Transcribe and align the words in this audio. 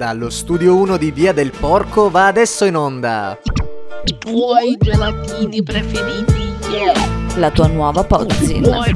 Dallo 0.00 0.30
studio 0.30 0.76
1 0.76 0.96
di 0.96 1.10
Via 1.10 1.34
del 1.34 1.50
Porco 1.50 2.08
va 2.08 2.28
adesso 2.28 2.64
in 2.64 2.74
onda. 2.74 3.38
I 4.06 4.16
tuoi 4.16 4.78
gelatini 4.78 5.62
preferiti. 5.62 6.54
Yeah. 6.70 7.36
La 7.36 7.50
tua 7.50 7.66
nuova 7.66 8.02
Pozzin. 8.02 8.62
I 8.62 8.62
tuoi, 8.62 8.88
i 8.88 8.94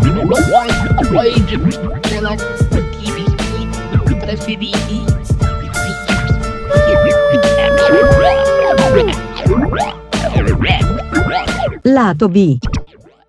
tuoi 1.07 1.45
gelatini 2.01 2.87
preferiti. 4.19 5.05
Lato 11.83 12.29
B. 12.31 12.57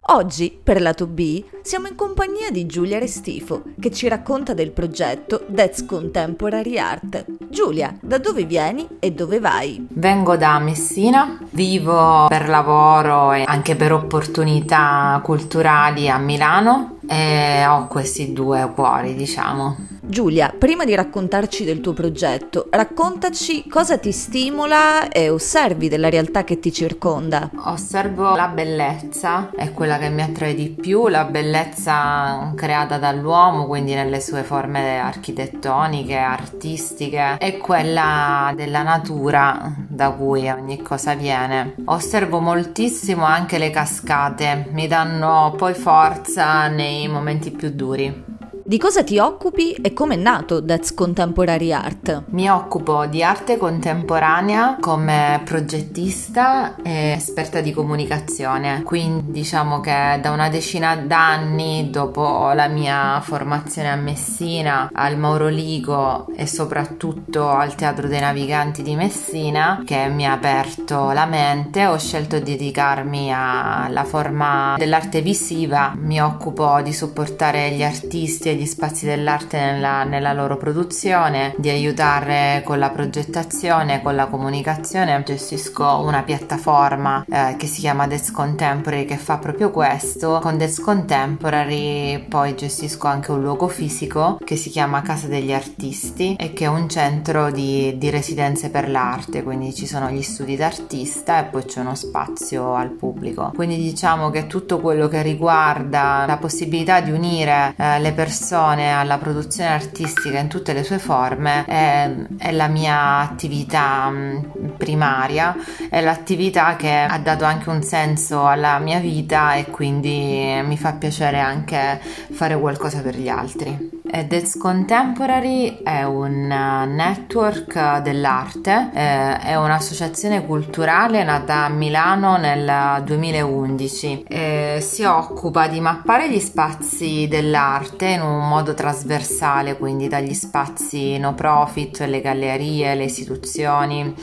Oggi, 0.08 0.56
per 0.62 0.82
lato 0.82 1.08
B, 1.08 1.44
siamo 1.64 1.88
in 1.88 1.96
compagnia 1.96 2.52
di 2.52 2.68
Giulia 2.68 3.00
Restifo, 3.00 3.64
che 3.80 3.90
ci 3.90 4.08
racconta 4.08 4.54
del 4.54 4.70
progetto 4.70 5.48
That's 5.52 5.84
Contemporary 5.84 6.78
Art. 6.78 7.26
Giulia, 7.50 7.98
da 8.02 8.20
dove 8.20 8.43
vieni 8.43 8.88
e 9.00 9.14
dove 9.14 9.39
vai? 9.39 9.84
Vengo 9.89 10.38
da 10.38 10.60
Messina, 10.60 11.39
vivo 11.50 12.28
per 12.28 12.50
lavoro 12.50 13.34
e 13.34 13.46
anche 13.48 13.76
per 13.76 13.93
opportunità 13.93 15.20
culturali 15.24 16.07
a 16.07 16.20
Milano 16.20 17.00
e 17.07 17.65
ho 17.65 17.87
questi 17.87 18.32
due 18.32 18.71
cuori, 18.76 19.15
diciamo. 19.15 19.76
Giulia, 20.07 20.54
prima 20.55 20.86
di 20.86 20.93
raccontarci 20.93 21.64
del 21.64 21.82
tuo 21.82 21.93
progetto, 21.93 22.68
raccontaci 22.69 23.68
cosa 23.68 23.97
ti 23.97 24.11
stimola 24.11 25.09
e 25.09 25.29
osservi 25.29 25.89
della 25.89 26.09
realtà 26.09 26.43
che 26.43 26.59
ti 26.59 26.71
circonda. 26.71 27.50
Osservo 27.65 28.36
la 28.36 28.47
bellezza, 28.47 29.50
è 29.55 29.71
quella 29.71 29.97
che 29.97 30.09
mi 30.09 30.21
attrae 30.21 30.54
di 30.54 30.69
più, 30.69 31.07
la 31.07 31.25
bellezza 31.25 32.53
creata 32.55 32.97
dall'uomo, 32.97 33.66
quindi 33.66 33.95
nelle 33.95 34.22
sue 34.22 34.44
forme 34.44 35.00
architettoniche, 35.00 36.17
artistiche, 36.17 37.38
e 37.39 37.58
quella 37.58 38.53
della 38.56 38.83
natura 38.83 39.73
da 39.88 40.12
cui 40.12 40.47
ogni 40.50 40.81
cosa 40.84 41.16
viene. 41.16 41.75
Osservo 41.86 42.40
moltissimo 42.40 43.25
anche 43.25 43.58
le 43.58 43.72
cascate, 43.72 44.67
mi 44.72 44.88
danno 44.88 45.56
poi 45.58 45.73
forza 45.73 46.67
nei 46.67 47.08
momenti 47.08 47.50
più 47.50 47.72
duri. 47.72 48.25
Di 48.68 48.80
cosa 48.80 49.04
ti 49.04 49.20
occupi 49.20 49.74
e 49.74 49.94
come 49.94 50.16
è 50.16 50.18
nato 50.18 50.66
That's 50.66 50.96
Contemporary 50.96 51.72
Art? 51.72 52.24
Mi 52.30 52.50
occupo 52.50 53.06
di 53.06 53.22
arte 53.22 53.58
contemporanea 53.58 54.78
come 54.82 55.40
progettista 55.46 56.76
e 56.82 57.12
esperta 57.12 57.62
di 57.62 57.72
comunicazione, 57.72 58.82
quindi 58.82 59.34
diciamo 59.34 59.82
che 59.82 60.18
da 60.20 60.32
una 60.32 60.50
decina 60.50 60.96
d'anni 60.96 61.92
dopo 61.92 62.54
la 62.56 62.68
mia 62.68 63.22
formazione 63.22 63.92
a 63.92 63.96
Messina, 63.98 64.90
al 64.92 65.16
Mauro 65.16 65.48
Ligo 65.48 66.26
e 66.36 66.48
soprattutto 66.48 67.48
al 67.48 67.76
Teatro 67.76 68.08
dei 68.08 68.20
Naviganti 68.20 68.82
di 68.82 68.96
Messina, 68.96 69.84
che 69.86 70.08
mi 70.08 70.26
ha 70.26 70.32
aperto 70.32 71.12
la 71.12 71.28
mente, 71.28 71.86
ho 71.86 72.00
scelto 72.00 72.40
di 72.40 72.54
dedicarmi 72.54 73.32
alla 73.32 74.06
forma 74.06 74.74
dell'arte 74.76 75.22
visiva, 75.22 75.94
mi 75.96 76.20
occupo 76.20 76.82
di 76.82 76.94
supportare 76.94 77.70
gli 77.70 77.84
artisti 77.84 78.50
e 78.50 78.55
gli 78.56 78.66
spazi 78.66 79.06
dell'arte 79.06 79.59
nella, 79.59 80.03
nella 80.03 80.34
loro 80.34 80.58
produzione, 80.58 81.53
di 81.58 81.70
aiutare 81.70 82.62
con 82.66 82.80
la 82.80 82.89
progettazione, 82.89 84.02
con 84.02 84.16
la 84.16 84.28
comunicazione. 84.28 85.23
Gestisco 85.25 86.02
una 86.03 86.23
piattaforma 86.23 87.25
eh, 87.28 87.56
che 87.58 87.67
si 87.67 87.81
chiama 87.81 88.08
Desk 88.08 88.34
Contemporary 88.34 89.06
che 89.06 89.17
fa 89.17 89.38
proprio 89.38 89.72
questo. 89.72 90.39
Con 90.42 90.58
Desk 90.58 90.81
Contemporary 90.81 92.28
poi 92.28 92.56
gestisco 92.56 93.08
anche 93.08 93.31
un 93.31 93.42
luogo 93.42 93.67
fisico 93.67 94.38
che 94.44 94.56
si 94.56 94.69
chiama 94.69 95.02
Casa 95.02 95.28
degli 95.28 95.53
Artisti 95.53 96.36
e 96.36 96.53
che 96.53 96.66
è 96.66 96.67
un 96.67 96.88
centro 96.90 97.52
di, 97.52 97.97
di 97.97 98.09
residenze 98.09 98.69
per 98.69 98.90
l'arte, 98.90 99.44
quindi 99.44 99.73
ci 99.73 99.86
sono 99.86 100.09
gli 100.09 100.22
studi 100.22 100.56
d'artista 100.56 101.40
e 101.40 101.44
poi 101.45 101.66
c'è 101.66 101.80
uno 101.80 101.95
spazio 101.95 102.75
al 102.75 102.90
pubblico. 102.90 103.52
Quindi 103.56 103.78
diciamo 103.78 104.30
che 104.30 104.47
tutto 104.47 104.80
quello 104.80 105.07
che 105.07 105.22
riguarda 105.22 106.25
la 106.28 106.38
possibilità 106.38 107.01
di 107.01 107.12
unire 107.12 107.74
eh, 107.78 108.00
le 108.00 108.12
persone 108.12 108.44
persone 108.45 108.94
alla 108.94 109.17
produzione 109.17 109.72
artistica 109.72 110.38
in 110.38 110.47
tutte 110.47 110.73
le 110.73 110.83
sue 110.83 111.00
forme 111.00 111.66
è, 111.66 112.13
è 112.38 112.51
la 112.51 112.67
mia 112.67 113.17
attività 113.17 114.07
mm, 114.07 114.38
primaria, 114.78 115.56
è 115.89 116.00
l'attività 116.00 116.75
che 116.75 116.91
ha 116.91 117.17
dato 117.17 117.44
anche 117.44 117.69
un 117.69 117.81
senso 117.81 118.45
alla 118.45 118.78
mia 118.78 119.00
vita 119.00 119.56
e 119.56 119.66
quindi 119.72 120.61
mi 120.63 120.78
fa 120.78 120.94
piacere 120.94 121.39
anche 121.39 122.00
fare 122.03 122.56
qualcosa 122.59 123.01
per 123.01 123.17
gli 123.17 123.29
altri. 123.29 124.03
That's 124.08 124.56
Contemporary 124.58 125.80
è 125.82 126.04
un 126.04 126.46
network 126.48 128.02
dell'arte, 128.02 128.92
eh, 128.94 129.40
è 129.40 129.56
un'associazione 129.56 130.46
culturale 130.46 131.24
nata 131.24 131.66
a 131.66 131.70
Milano 131.70 132.38
nel 132.38 133.02
2011. 133.04 134.24
Eh, 134.28 134.78
si 134.80 135.04
occupa 135.04 135.68
di 135.68 135.80
mappare 135.80 136.30
gli 136.30 136.40
spazi 136.40 137.28
dell'arte 137.28 138.06
in 138.06 138.22
un 138.22 138.48
modo 138.48 138.76
trasversale, 138.76 139.76
quindi 139.76 140.08
dagli 140.08 140.36
spazi 140.36 141.18
no 141.18 141.34
profit, 141.34 142.02
le 142.02 142.22
gallerie, 142.22 142.94
le 142.94 143.06
istituzioni, 143.06 144.16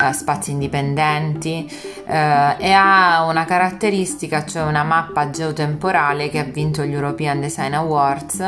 eh, 0.00 0.12
spazi 0.12 0.52
indipendenti 0.52 1.68
eh, 2.06 2.56
e 2.58 2.72
ha 2.72 3.24
una 3.28 3.44
caratteristica, 3.44 4.44
cioè 4.46 4.62
una 4.62 4.84
mappa 4.84 5.28
geotemporale 5.30 6.30
che 6.30 6.38
ha 6.38 6.44
vinto 6.44 6.84
gli 6.84 6.92
European 6.92 7.40
Design 7.40 7.74
Awards 7.74 8.40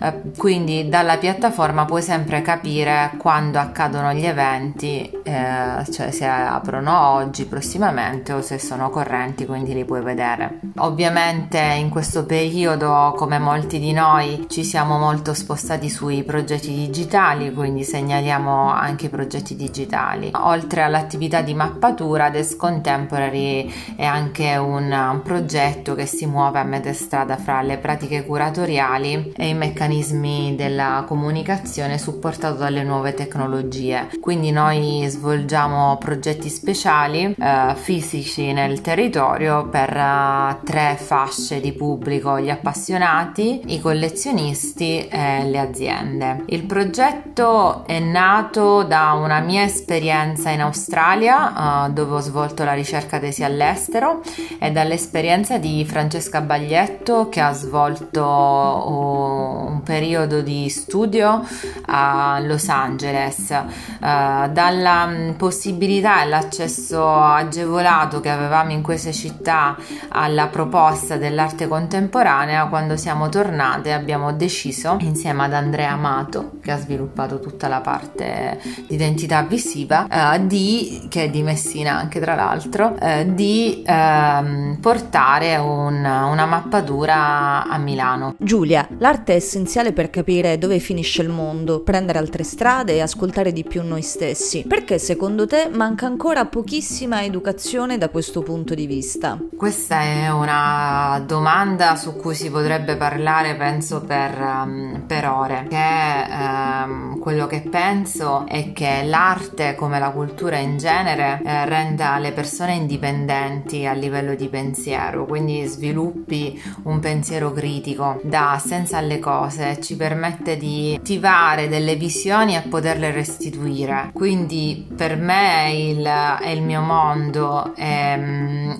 eh, 0.00 0.27
quindi 0.36 0.88
dalla 0.88 1.16
piattaforma 1.16 1.84
puoi 1.84 2.02
sempre 2.02 2.42
capire 2.42 3.12
quando 3.18 3.58
accadono 3.58 4.12
gli 4.12 4.24
eventi, 4.24 5.10
eh, 5.22 5.84
cioè 5.90 6.10
se 6.10 6.26
aprono 6.26 7.08
oggi, 7.10 7.46
prossimamente 7.46 8.32
o 8.32 8.42
se 8.42 8.58
sono 8.58 8.90
correnti, 8.90 9.46
quindi 9.46 9.74
li 9.74 9.84
puoi 9.84 10.02
vedere. 10.02 10.60
Ovviamente 10.78 11.58
in 11.58 11.88
questo 11.88 12.24
periodo, 12.24 13.14
come 13.16 13.38
molti 13.38 13.78
di 13.78 13.92
noi, 13.92 14.46
ci 14.48 14.64
siamo 14.64 14.98
molto 14.98 15.34
spostati 15.34 15.88
sui 15.88 16.24
progetti 16.24 16.74
digitali, 16.74 17.52
quindi 17.52 17.84
segnaliamo 17.84 18.70
anche 18.70 19.06
i 19.06 19.10
progetti 19.10 19.56
digitali. 19.56 20.30
Oltre 20.34 20.82
all'attività 20.82 21.40
di 21.40 21.54
mappatura, 21.54 22.30
Desk 22.30 22.56
Contemporary 22.56 23.72
è 23.96 24.04
anche 24.04 24.56
un, 24.56 24.90
un 24.90 25.22
progetto 25.22 25.94
che 25.94 26.06
si 26.06 26.26
muove 26.26 26.58
a 26.58 26.64
metà 26.64 26.92
strada 26.92 27.36
fra 27.36 27.62
le 27.62 27.78
pratiche 27.78 28.24
curatoriali 28.24 29.32
e 29.36 29.48
i 29.48 29.54
meccanismi 29.54 30.17
della 30.18 31.04
comunicazione 31.06 31.98
supportato 31.98 32.56
dalle 32.56 32.82
nuove 32.82 33.14
tecnologie. 33.14 34.08
Quindi 34.20 34.50
noi 34.50 35.04
svolgiamo 35.06 35.96
progetti 35.98 36.48
speciali 36.48 37.34
eh, 37.38 37.74
fisici 37.76 38.52
nel 38.52 38.80
territorio 38.80 39.68
per 39.68 39.94
uh, 39.94 40.64
tre 40.64 40.96
fasce 40.98 41.60
di 41.60 41.72
pubblico, 41.72 42.40
gli 42.40 42.50
appassionati, 42.50 43.62
i 43.66 43.80
collezionisti 43.80 45.06
e 45.06 45.44
le 45.44 45.58
aziende. 45.58 46.42
Il 46.46 46.64
progetto 46.64 47.86
è 47.86 48.00
nato 48.00 48.82
da 48.82 49.12
una 49.12 49.40
mia 49.40 49.62
esperienza 49.62 50.50
in 50.50 50.62
Australia 50.62 51.86
uh, 51.86 51.92
dove 51.92 52.16
ho 52.16 52.20
svolto 52.20 52.64
la 52.64 52.72
ricerca 52.72 53.18
tesi 53.18 53.44
all'estero 53.44 54.20
e 54.58 54.72
dall'esperienza 54.72 55.58
di 55.58 55.84
Francesca 55.84 56.40
Baglietto 56.40 57.28
che 57.28 57.40
ha 57.40 57.52
svolto 57.52 58.22
uh, 58.22 59.70
un 59.70 59.82
periodo 59.84 60.07
periodo 60.08 60.40
di 60.40 60.70
studio 60.70 61.46
a 61.84 62.40
Los 62.42 62.68
Angeles, 62.70 63.50
eh, 63.50 63.66
dalla 64.00 65.06
mm, 65.06 65.30
possibilità 65.32 66.22
e 66.22 66.26
l'accesso 66.26 67.06
agevolato 67.14 68.20
che 68.20 68.30
avevamo 68.30 68.72
in 68.72 68.80
queste 68.80 69.12
città 69.12 69.76
alla 70.08 70.46
proposta 70.46 71.18
dell'arte 71.18 71.68
contemporanea, 71.68 72.68
quando 72.68 72.96
siamo 72.96 73.28
tornate 73.28 73.92
abbiamo 73.92 74.32
deciso 74.32 74.96
insieme 75.00 75.44
ad 75.44 75.52
Andrea 75.52 75.92
Amato, 75.92 76.52
che 76.62 76.70
ha 76.70 76.78
sviluppato 76.78 77.38
tutta 77.38 77.68
la 77.68 77.82
parte 77.82 78.58
di 78.86 78.94
identità 78.94 79.42
visiva, 79.42 80.06
eh, 80.08 80.46
di, 80.46 81.06
che 81.10 81.24
è 81.24 81.28
di 81.28 81.42
Messina 81.42 81.98
anche 81.98 82.18
tra 82.18 82.34
l'altro, 82.34 82.96
eh, 82.98 83.26
di 83.34 83.82
ehm, 83.86 84.78
portare 84.80 85.56
un, 85.56 85.96
una 85.96 86.46
mappatura 86.46 87.68
a 87.68 87.76
Milano. 87.76 88.36
Giulia, 88.38 88.88
l'arte 88.96 89.34
è 89.34 89.36
essenziale 89.36 89.92
per 89.98 90.10
capire 90.10 90.58
dove 90.58 90.78
finisce 90.78 91.22
il 91.22 91.28
mondo, 91.28 91.80
prendere 91.80 92.18
altre 92.18 92.44
strade 92.44 92.92
e 92.92 93.00
ascoltare 93.00 93.52
di 93.52 93.64
più 93.64 93.82
noi 93.82 94.02
stessi. 94.02 94.64
Perché 94.64 94.96
secondo 94.96 95.44
te 95.44 95.68
manca 95.72 96.06
ancora 96.06 96.46
pochissima 96.46 97.24
educazione 97.24 97.98
da 97.98 98.08
questo 98.08 98.42
punto 98.42 98.74
di 98.74 98.86
vista? 98.86 99.36
Questa 99.56 100.00
è 100.02 100.30
una 100.30 101.20
domanda 101.26 101.96
su 101.96 102.14
cui 102.14 102.36
si 102.36 102.48
potrebbe 102.48 102.94
parlare, 102.96 103.56
penso, 103.56 104.02
per, 104.02 104.38
um, 104.40 105.02
per 105.04 105.28
ore. 105.28 105.66
Che 105.68 106.26
um, 106.30 107.18
quello 107.18 107.48
che 107.48 107.62
penso 107.68 108.46
è 108.46 108.70
che 108.72 109.02
l'arte, 109.04 109.74
come 109.74 109.98
la 109.98 110.10
cultura 110.10 110.58
in 110.58 110.78
genere, 110.78 111.42
eh, 111.44 111.64
renda 111.64 112.18
le 112.18 112.30
persone 112.30 112.74
indipendenti 112.74 113.84
a 113.84 113.94
livello 113.94 114.36
di 114.36 114.48
pensiero, 114.48 115.26
quindi 115.26 115.66
sviluppi 115.66 116.62
un 116.84 117.00
pensiero 117.00 117.50
critico, 117.50 118.20
dà 118.22 118.62
senso 118.64 118.94
alle 118.94 119.18
cose, 119.18 119.78
ci 119.88 119.96
permette 119.96 120.58
di 120.58 120.96
attivare 120.98 121.66
delle 121.66 121.94
visioni 121.96 122.54
e 122.54 122.60
poterle 122.60 123.10
restituire. 123.10 124.10
Quindi 124.12 124.86
per 124.94 125.16
me 125.16 125.72
il, 125.72 126.04
è 126.04 126.50
il 126.50 126.60
mio 126.60 126.82
mondo, 126.82 127.74
è, 127.74 128.20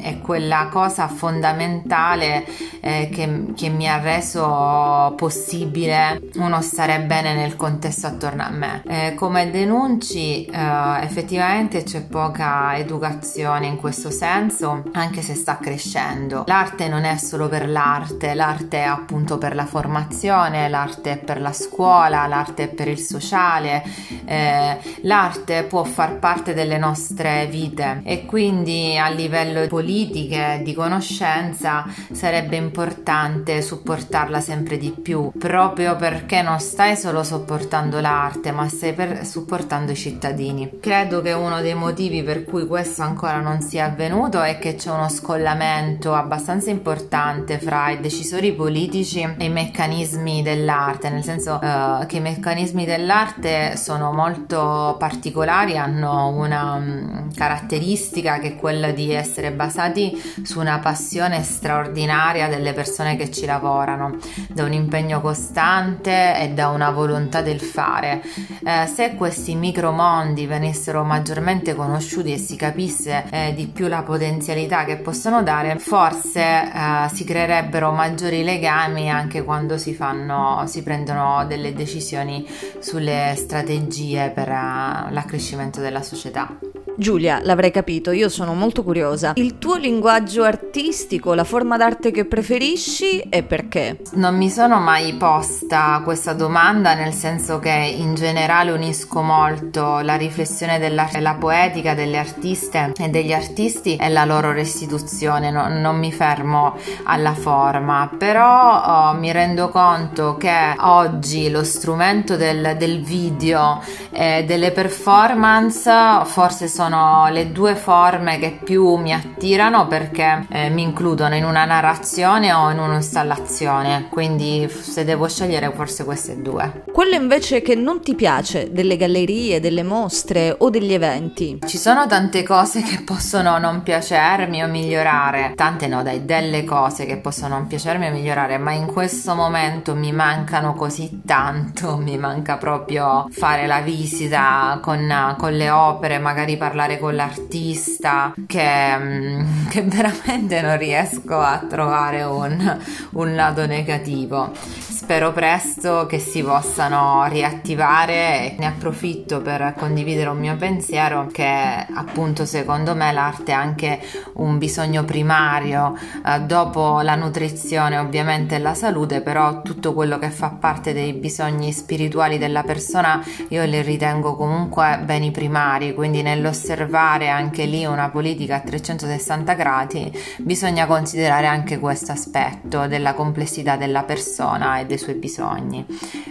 è 0.01 0.19
quella 0.21 0.69
cosa 0.71 1.09
fondamentale 1.09 2.45
eh, 2.81 3.09
che, 3.11 3.55
che 3.57 3.71
mi 3.71 3.89
ha 3.89 3.99
reso 4.03 5.15
possibile 5.17 6.21
uno 6.35 6.61
stare 6.61 7.01
bene 7.01 7.33
nel 7.33 7.57
contesto 7.57 8.07
attorno 8.07 8.43
a 8.43 8.51
me. 8.51 8.83
Eh, 8.87 9.15
come 9.15 9.51
denunci, 9.51 10.45
eh, 10.45 11.01
effettivamente 11.01 11.85
c'è 11.85 12.03
poca 12.03 12.77
educazione 12.77 13.67
in 13.67 13.77
questo 13.77 14.11
senso, 14.11 14.83
anche 14.93 15.23
se 15.23 15.35
sta 15.35 15.57
crescendo. 15.57 16.45
L'arte 16.47 16.87
non 16.87 17.05
è 17.05 17.17
solo 17.17 17.49
per 17.49 17.67
l'arte, 17.67 18.35
l'arte 18.35 18.81
è 18.81 18.85
appunto 18.85 19.39
per 19.39 19.55
la 19.55 19.65
formazione, 19.65 20.69
l'arte 20.69 20.97
è 21.05 21.17
per 21.19 21.41
la 21.41 21.53
scuola, 21.53 22.27
l'arte 22.27 22.65
è 22.65 22.69
per 22.69 22.89
il 22.89 22.99
sociale, 22.99 23.83
eh, 24.25 24.79
l'arte 25.03 25.65
può 25.65 25.85
far 25.85 26.19
parte 26.19 26.55
delle 26.55 26.79
nostre 26.79 27.47
vite. 27.51 28.01
E 28.05 28.27
quindi 28.27 28.97
a 28.97 29.09
livello 29.09 29.67
politiche, 29.67 30.61
di 30.65 30.75
conoscenza, 30.75 31.87
sarebbe 32.13 32.57
importante 32.57 33.63
supportarla 33.63 34.41
sempre 34.41 34.77
di 34.77 34.91
più, 34.91 35.31
proprio 35.39 35.97
perché 35.97 36.43
non 36.43 36.59
stai 36.61 36.97
solo 36.97 37.23
sopportando 37.23 38.01
l'arte, 38.01 38.53
ma 38.53 38.69
stai 38.69 39.25
supportando 39.25 39.93
i 39.93 39.97
cittadini. 39.97 40.79
Credo 40.81 41.21
che 41.21 41.33
uno 41.33 41.61
dei 41.61 41.75
motivi 41.75 42.23
per 42.23 42.45
cui 42.45 42.67
questo 42.67 43.03
ancora 43.03 43.41
non 43.41 43.61
sia 43.61 43.87
avvenuto 43.87 44.43
è 44.43 44.59
che 44.59 44.75
c'è 44.75 44.91
uno 44.91 45.09
scollamento 45.09 46.15
abbastanza 46.15 46.71
importante 46.71 47.59
fra 47.59 47.91
i 47.91 48.01
decisori 48.01 48.53
politici 48.53 49.21
e 49.21 49.45
i 49.45 49.49
meccanismi 49.49 50.43
dell'arte, 50.43 50.88
nel 51.11 51.23
senso 51.23 51.59
uh, 51.61 52.07
che 52.07 52.17
i 52.17 52.21
meccanismi 52.21 52.85
dell'arte 52.85 53.77
sono 53.77 54.13
molto 54.13 54.97
particolari, 54.99 55.77
hanno 55.77 56.29
una 56.29 56.75
um, 56.75 57.35
caratteristica 57.35 58.39
che 58.39 58.49
è 58.49 58.57
quella 58.57 58.91
di 58.91 59.13
essere 59.13 59.53
basati 59.53 60.21
su 60.43 60.61
una 60.61 60.79
passione 60.79 61.43
straordinaria 61.43 62.49
delle 62.49 62.73
persone 62.73 63.17
che 63.17 63.31
ci 63.31 63.45
lavorano, 63.45 64.17
da 64.49 64.65
un 64.65 64.73
impegno 64.73 65.21
costante 65.21 66.41
e 66.41 66.51
da 66.51 66.69
una 66.69 66.91
volontà 66.91 67.43
del 67.43 67.61
fare. 67.61 68.23
Eh, 68.65 68.87
se 68.87 69.15
questi 69.15 69.55
micromondi 69.55 70.47
venissero 70.47 71.05
maggiormente 71.05 71.75
conosciuti 71.75 72.33
e 72.33 72.39
si 72.39 72.57
capisse 72.57 73.25
eh, 73.31 73.53
di 73.55 73.67
più 73.67 73.89
la 73.89 74.03
potenzialità 74.03 74.85
che 74.85 74.97
possono 74.97 75.43
dare, 75.43 75.79
forse 75.79 76.41
eh, 76.41 77.09
si 77.13 77.25
creerebbero 77.25 77.93
maggiori 77.93 78.43
legami 78.43 79.11
anche 79.11 79.43
quando 79.43 79.79
si 79.79 79.95
fanno, 79.95 80.65
si 80.69 80.83
prendono 80.83 81.45
delle 81.47 81.73
decisioni 81.73 82.47
sulle 82.79 83.35
strategie 83.37 84.31
per 84.31 84.49
uh, 84.49 85.13
l'accrescimento 85.13 85.81
della 85.81 86.03
società. 86.03 86.57
Giulia, 87.01 87.39
l'avrei 87.45 87.71
capito, 87.71 88.11
io 88.11 88.29
sono 88.29 88.55
molto 88.55 88.83
curiosa. 88.83 89.35
Il 89.37 89.59
tuo 89.59 89.77
linguaggio 89.77 90.43
artistico, 90.43 91.33
la 91.33 91.45
forma 91.45 91.77
d'arte 91.77 92.11
che 92.11 92.25
preferisci 92.25 93.21
e 93.21 93.45
perché? 93.45 94.01
Non 94.15 94.37
mi 94.37 94.51
sono 94.51 94.81
mai 94.81 95.15
posta 95.15 96.01
questa 96.03 96.33
domanda, 96.33 96.95
nel 96.95 97.13
senso 97.13 97.61
che 97.61 97.71
in 97.71 98.17
generale 98.17 98.73
unisco 98.73 99.23
molto 99.23 100.01
la 100.01 100.17
riflessione 100.17 100.81
della 100.81 101.09
la 101.21 101.35
poetica 101.35 101.95
delle 101.95 102.19
artiste 102.19 102.93
e 102.99 103.09
degli 103.09 103.33
artisti 103.33 103.95
e 103.95 104.09
la 104.09 104.25
loro 104.25 104.51
restituzione, 104.51 105.53
no, 105.53 105.69
non 105.69 105.99
mi 105.99 106.11
fermo 106.11 106.77
alla 107.05 107.35
forma, 107.35 108.11
però 108.19 109.11
oh, 109.11 109.15
mi 109.15 109.31
rendo 109.31 109.69
conto 109.69 110.37
che 110.37 110.75
oggi 110.81 111.49
lo 111.49 111.63
strumento 111.63 112.37
del, 112.37 112.75
del 112.77 113.05
video 113.05 113.81
e 114.11 114.43
delle 114.45 114.73
performance 114.73 115.89
forse 116.25 116.67
sono 116.67 116.88
sono 116.89 117.29
le 117.29 117.53
due 117.53 117.75
forme 117.75 118.39
che 118.39 118.59
più 118.65 118.97
mi 118.97 119.13
attirano 119.13 119.87
perché 119.87 120.47
eh, 120.49 120.71
mi 120.71 120.81
includono 120.81 121.35
in 121.35 121.45
una 121.45 121.67
narrazione 121.67 122.51
o 122.55 122.71
in 122.71 122.79
un'installazione, 122.79 124.09
quindi 124.11 124.67
se 124.71 125.05
devo 125.05 125.29
scegliere 125.29 125.71
forse 125.71 126.05
queste 126.05 126.41
due. 126.41 126.85
Quello 126.91 127.15
invece 127.15 127.61
che 127.61 127.75
non 127.75 128.01
ti 128.01 128.15
piace 128.15 128.73
delle 128.73 128.97
gallerie, 128.97 129.61
delle 129.61 129.83
mostre 129.83 130.55
o 130.57 130.71
degli 130.71 130.95
eventi? 130.95 131.59
Ci 131.67 131.77
sono 131.77 132.07
tante 132.07 132.43
cose 132.43 132.81
che 132.81 133.03
possono 133.05 133.59
non 133.59 133.83
piacermi 133.83 134.63
o 134.63 134.67
migliorare, 134.67 135.53
tante 135.55 135.89
no 135.89 136.03
dai, 136.03 136.25
delle 136.25 136.65
cose 136.65 137.05
che 137.05 137.19
possono 137.19 137.57
non 137.59 137.67
piacermi 137.67 138.07
o 138.07 138.11
migliorare, 138.11 138.57
ma 138.57 138.73
in 138.73 138.87
questo 138.87 139.35
momento 139.35 139.95
mi 139.95 140.13
mancano 140.13 140.73
così 140.73 141.21
tanto, 141.27 141.99
mi 142.01 142.17
manca 142.17 142.57
proprio 142.57 143.27
fare 143.31 143.67
la 143.67 143.81
visita 143.81 144.79
con, 144.83 145.37
con 145.37 145.53
le 145.53 145.69
opere, 145.69 146.19
magari 146.19 146.57
parlare 146.57 146.77
parlare 146.79 147.01
con 147.01 147.17
l'artista 147.17 148.33
che, 148.47 148.97
mm, 148.97 149.67
che 149.69 149.83
veramente 149.83 150.61
non 150.61 150.79
riesco 150.79 151.41
a 151.41 151.65
trovare 151.69 152.23
un, 152.23 152.79
un 153.15 153.35
lato 153.35 153.67
negativo. 153.67 154.53
Spero 154.99 155.33
presto 155.33 156.07
che 156.07 156.19
si 156.19 156.43
possano 156.43 157.25
riattivare 157.29 158.53
e 158.53 158.57
ne 158.59 158.67
approfitto 158.67 159.41
per 159.41 159.75
condividere 159.79 160.29
un 160.29 160.39
mio 160.39 160.57
pensiero 160.57 161.29
che 161.33 161.47
appunto 161.95 162.45
secondo 162.45 162.95
me 162.95 163.11
l'arte 163.13 163.53
è 163.53 163.55
anche 163.55 164.01
un 164.35 164.59
bisogno 164.59 165.05
primario 165.05 165.97
eh, 166.27 166.41
dopo 166.41 167.01
la 167.01 167.15
nutrizione 167.15 167.97
ovviamente 167.97 168.57
e 168.57 168.59
la 168.59 168.75
salute 168.75 169.23
però 169.23 169.63
tutto 169.63 169.95
quello 169.95 170.19
che 170.19 170.31
fa 170.31 170.51
parte 170.51 170.93
dei 170.93 171.15
bisogni 171.15 171.73
spirituali 171.73 172.37
della 172.37 172.63
persona 172.63 173.25
io 173.49 173.65
li 173.65 173.81
ritengo 173.81 174.37
comunque 174.37 175.01
beni 175.05 175.31
primari 175.31 175.95
quindi 175.95 176.21
nell'osservazione 176.21 176.58
osservare 176.59 177.29
anche 177.29 177.65
lì 177.65 177.85
una 177.85 178.11
politica 178.11 178.57
a 178.57 178.61
360 178.61 179.53
gradi, 179.55 180.13
bisogna 180.39 180.87
considerare 180.87 181.47
anche 181.47 181.79
questo 181.79 182.13
aspetto 182.13 182.87
della 182.87 183.15
complessità 183.15 183.77
della 183.77 184.03
persona 184.03 184.81
e 184.81 184.87
dei 184.87 184.99
suoi 184.99 185.15
bisogni. 185.15 185.87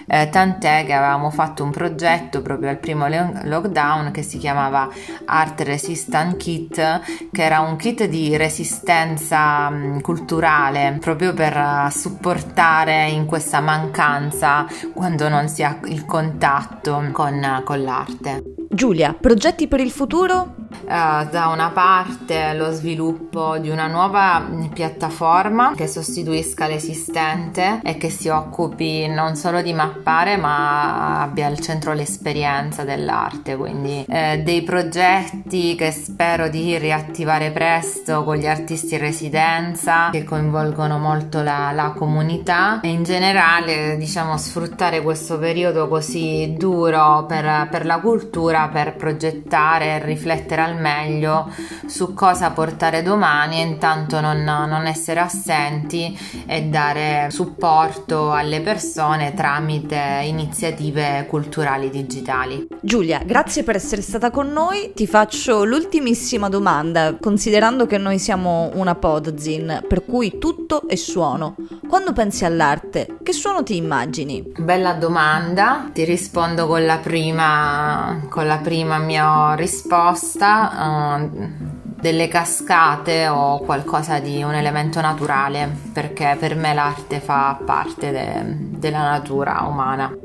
Eh, 0.06 0.30
tant'è 0.30 0.86
che 0.86 0.94
avevamo 0.94 1.30
fatto 1.30 1.64
un 1.64 1.72
progetto 1.72 2.42
proprio 2.42 2.70
al 2.70 2.78
primo 2.78 3.08
lockdown 3.08 4.12
che 4.12 4.22
si 4.22 4.38
chiamava 4.38 4.90
Art 5.26 5.62
Resistant 5.62 6.38
Kit, 6.38 7.02
che 7.32 7.44
era 7.44 7.62
un 7.62 7.78
kit 7.78 8.06
di 8.06 8.36
resistenza 8.36 9.70
mh, 9.70 10.02
culturale 10.02 10.98
proprio 11.00 11.34
per 11.34 11.56
uh, 11.56 11.90
supportare 11.90 13.10
in 13.10 13.26
questa 13.26 13.62
mancanza 13.62 14.66
quando 14.94 15.30
non 15.30 15.48
si 15.48 15.64
ha 15.64 15.80
il 15.86 16.06
contatto 16.06 17.04
con, 17.12 17.36
uh, 17.36 17.64
con 17.64 17.84
l'arte. 17.84 18.57
Giulia, 18.70 19.16
progetti 19.20 19.68
per 19.68 19.80
il 19.80 19.92
futuro? 19.92 20.56
Uh, 20.70 21.30
da 21.30 21.50
una 21.52 21.72
parte 21.72 22.54
lo 22.54 22.72
sviluppo 22.72 23.58
di 23.58 23.70
una 23.70 23.88
nuova 23.88 24.46
piattaforma 24.74 25.74
che 25.76 25.88
sostituisca 25.88 26.68
l'esistente 26.68 27.80
e 27.84 27.98
che 27.98 28.10
si 28.10 28.28
occupi 28.28 29.08
non 29.08 29.36
solo 29.36 29.62
di 29.62 29.74
mappare 29.74 30.38
ma 30.38 31.22
abbia 31.22 31.48
al 31.48 31.60
centro 31.60 31.94
l'esperienza 31.94 32.84
dell'arte, 32.84 33.56
quindi 33.56 34.06
eh, 34.08 34.42
dei 34.44 34.62
progetti 34.64 35.76
che 35.76 35.92
spero 35.92 36.50
di 36.50 36.78
riattivare 36.78 37.52
presto 37.52 38.24
con 38.24 38.36
gli 38.36 38.48
artisti 38.48 38.96
in 38.96 39.00
residenza 39.00 40.10
che 40.12 40.24
coinvolgono 40.24 40.98
molto 40.98 41.42
la, 41.42 41.72
la 41.72 41.94
comunità 41.96 42.82
e 42.82 42.90
in 42.90 43.04
generale 43.04 43.96
diciamo 43.98 44.38
sfruttare 44.38 45.02
questo 45.02 45.38
periodo 45.40 45.88
così 45.88 46.54
duro 46.58 47.26
per, 47.28 47.68
per 47.70 47.86
la 47.86 48.00
cultura 48.00 48.57
per 48.66 48.96
progettare 48.96 49.96
e 49.96 50.04
riflettere 50.04 50.62
al 50.62 50.76
meglio 50.76 51.54
su 51.86 52.14
cosa 52.14 52.50
portare 52.50 53.04
domani 53.04 53.60
e 53.60 53.66
intanto 53.66 54.20
non, 54.20 54.44
non 54.44 54.88
essere 54.88 55.20
assenti 55.20 56.18
e 56.48 56.64
dare 56.64 57.28
supporto 57.30 58.32
alle 58.32 58.62
persone 58.62 59.34
tramite 59.34 60.22
iniziative 60.24 61.26
culturali 61.30 61.90
digitali. 61.92 62.68
Giulia, 62.82 63.22
grazie 63.24 63.64
per 63.64 63.76
essere 63.76 64.02
stata 64.02 64.32
con 64.32 64.52
noi. 64.52 64.92
Ti 64.96 65.06
faccio 65.06 65.64
l'ultimissima 65.64 66.50
domanda, 66.50 67.16
considerando 67.20 67.86
che 67.86 67.98
noi 67.98 68.18
siamo 68.18 68.72
una 68.74 68.96
podzin, 68.96 69.84
per 69.88 70.04
cui 70.06 70.38
tutto 70.40 70.88
è 70.88 70.96
suono. 70.96 71.56
Quando 71.88 72.14
pensi 72.14 72.46
all'arte, 72.46 73.18
che 73.22 73.34
suono 73.34 73.64
ti 73.64 73.76
immagini? 73.76 74.44
Bella 74.58 74.94
domanda, 74.94 75.90
ti 75.94 76.04
rispondo 76.04 76.68
con 76.68 76.86
la 76.86 76.98
prima, 76.98 78.26
con 78.30 78.47
la 78.48 78.58
prima 78.58 78.98
mia 78.98 79.54
risposta. 79.54 81.20
Uh, 81.20 81.76
delle 82.00 82.28
cascate 82.28 83.28
o 83.28 83.60
qualcosa 83.60 84.20
di 84.20 84.44
un 84.44 84.54
elemento 84.54 85.02
naturale 85.02 85.68
perché 85.92 86.38
per 86.40 86.56
me 86.56 86.74
l'arte 86.74 87.20
fa 87.20 87.60
parte 87.66 88.12
de, 88.12 88.44
della 88.78 89.02
natura 89.02 89.64
umana. 89.68 90.16